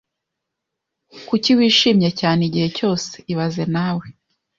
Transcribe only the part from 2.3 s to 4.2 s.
igihe cyose ibaze nawe